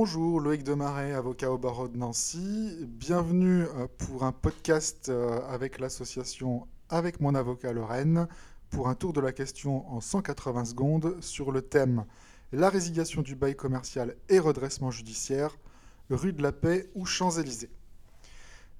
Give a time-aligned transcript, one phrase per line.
[0.00, 2.86] Bonjour, Loïc Demaret, avocat au barreau de Nancy.
[2.86, 8.28] Bienvenue euh, pour un podcast euh, avec l'association Avec mon avocat Lorraine
[8.70, 12.04] pour un tour de la question en 180 secondes sur le thème
[12.52, 15.58] La résiliation du bail commercial et redressement judiciaire,
[16.10, 17.70] rue de la Paix ou Champs-Élysées.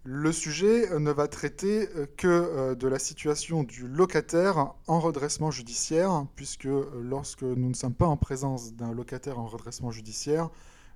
[0.05, 6.27] Le sujet ne va traiter que euh, de la situation du locataire en redressement judiciaire,
[6.37, 6.69] puisque
[7.03, 10.50] lorsque nous ne sommes pas en présence d'un locataire en redressement judiciaire,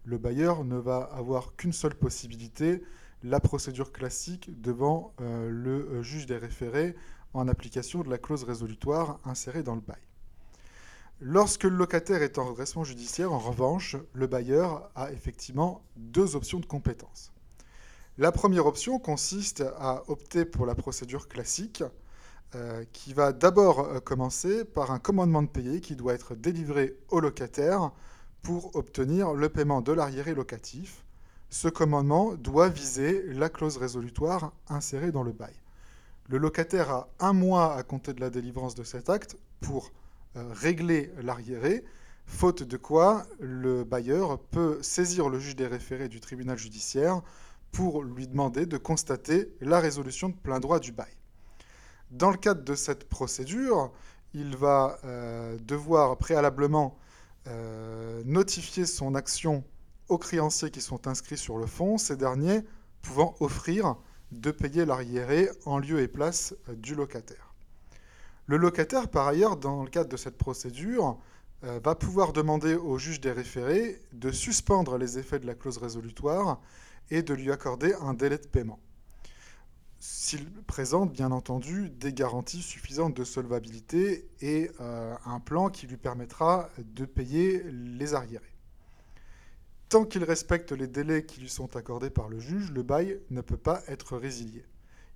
[0.05, 2.83] le bailleur ne va avoir qu'une seule possibilité,
[3.23, 6.97] la procédure classique devant euh, le euh, juge des référés
[7.35, 10.01] en application de la clause résolutoire insérée dans le bail.
[11.21, 16.59] Lorsque le locataire est en redressement judiciaire, en revanche, le bailleur a effectivement deux options
[16.59, 17.33] de compétence.
[18.19, 21.85] La première option consiste à opter pour la procédure classique,
[22.55, 27.21] euh, qui va d'abord commencer par un commandement de payer qui doit être délivré au
[27.21, 27.93] locataire
[28.43, 31.05] pour obtenir le paiement de l'arriéré locatif.
[31.51, 35.55] Ce commandement doit viser la clause résolutoire insérée dans le bail.
[36.29, 39.93] Le locataire a un mois à compter de la délivrance de cet acte pour
[40.37, 41.85] euh, régler l'arriéré,
[42.27, 47.21] faute de quoi le bailleur peut saisir le juge des référés du tribunal judiciaire
[47.71, 51.13] pour lui demander de constater la résolution de plein droit du bail.
[52.11, 53.93] Dans le cadre de cette procédure,
[54.35, 56.97] il va euh, devoir préalablement
[57.49, 59.65] euh, notifier son action
[60.09, 62.61] aux créanciers qui sont inscrits sur le fonds, ces derniers
[63.03, 63.97] pouvant offrir
[64.31, 67.55] de payer l'arriéré en lieu et place euh, du locataire.
[68.47, 71.19] Le locataire, par ailleurs, dans le cadre de cette procédure,
[71.65, 75.79] euh, va pouvoir demander au juge des référés de suspendre les effets de la clause
[75.79, 76.61] résolutoire
[77.11, 78.81] et de lui accorder un délai de paiement
[80.03, 85.97] s'il présente bien entendu des garanties suffisantes de solvabilité et euh, un plan qui lui
[85.97, 88.57] permettra de payer les arriérés.
[89.89, 93.43] Tant qu'il respecte les délais qui lui sont accordés par le juge, le bail ne
[93.43, 94.65] peut pas être résilié.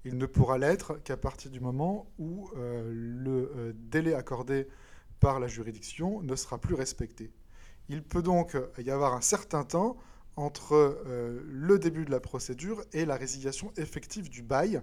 [0.04, 4.68] Il ne pourra l'être qu'à partir du moment où euh, le euh, délai accordé
[5.18, 7.32] par la juridiction ne sera plus respecté.
[7.88, 9.96] Il peut donc y avoir un certain temps
[10.36, 14.82] entre euh, le début de la procédure et la résiliation effective du bail,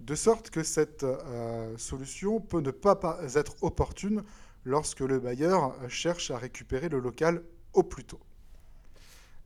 [0.00, 4.22] de sorte que cette euh, solution peut ne pas être opportune
[4.64, 7.42] lorsque le bailleur cherche à récupérer le local
[7.74, 8.20] au plus tôt.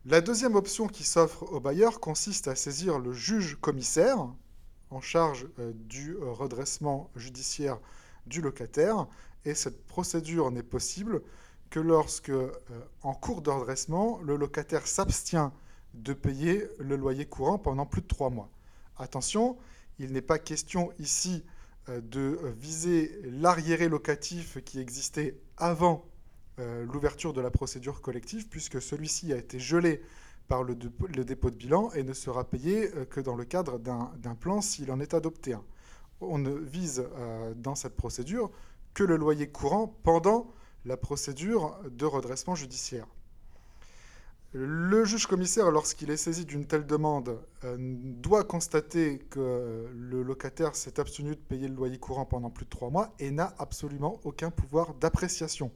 [0.04, 4.18] La deuxième option qui s'offre au bailleur consiste à saisir le juge commissaire
[4.90, 7.78] en charge euh, du redressement judiciaire
[8.26, 9.06] du locataire,
[9.44, 11.22] et cette procédure n'est possible
[11.72, 12.52] que lorsque, euh,
[13.00, 15.50] en cours de redressement, le locataire s'abstient
[15.94, 18.50] de payer le loyer courant pendant plus de trois mois.
[18.98, 19.56] Attention,
[19.98, 21.42] il n'est pas question ici
[21.88, 26.04] euh, de viser l'arriéré locatif qui existait avant
[26.58, 30.02] euh, l'ouverture de la procédure collective, puisque celui-ci a été gelé
[30.48, 34.60] par le, dépôt de bilan et ne sera payé que dans le cadre d'un plan
[34.60, 35.64] s'il en est adopté un.
[36.20, 37.02] On ne vise
[37.56, 38.50] dans cette procédure
[38.92, 40.52] que le loyer courant pendant
[40.84, 43.06] la procédure de redressement judiciaire.
[44.54, 50.76] Le juge commissaire, lorsqu'il est saisi d'une telle demande, euh, doit constater que le locataire
[50.76, 54.20] s'est abstenu de payer le loyer courant pendant plus de trois mois et n'a absolument
[54.24, 55.72] aucun pouvoir d'appréciation.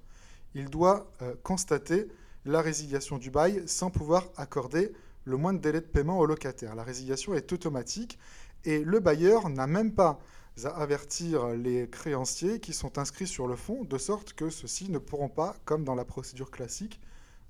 [0.54, 2.08] Il doit euh, constater
[2.44, 4.92] la résiliation du bail sans pouvoir accorder
[5.24, 6.74] le moindre délai de paiement au locataire.
[6.74, 8.18] La résiliation est automatique
[8.66, 10.18] et le bailleur n'a même pas
[10.64, 14.98] à avertir les créanciers qui sont inscrits sur le fonds, de sorte que ceux-ci ne
[14.98, 17.00] pourront pas, comme dans la procédure classique,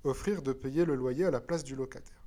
[0.03, 2.21] offrir de payer le loyer à la place du locataire.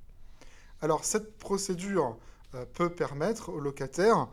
[0.81, 2.17] Alors cette procédure
[2.55, 4.27] euh, peut permettre au locataire,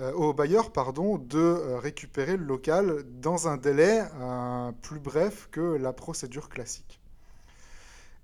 [0.00, 4.04] euh, au bailleur, pardon, de euh, récupérer le local dans un délai
[4.82, 7.00] plus bref que la procédure classique.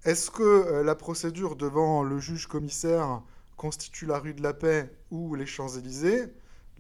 [0.05, 3.23] Est-ce que la procédure devant le juge commissaire
[3.59, 6.33] constitue la rue de la Paix ou les Champs-Élysées?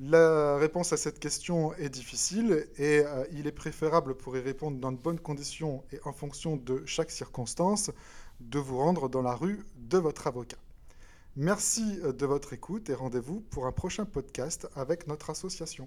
[0.02, 4.78] La réponse à cette question est difficile et euh, il est préférable pour y répondre
[4.78, 7.90] dans de bonnes conditions et en fonction de chaque circonstance
[8.40, 10.56] de vous rendre dans la rue de votre avocat.
[11.36, 15.86] Merci euh, de votre écoute et rendez-vous pour un prochain podcast avec notre association.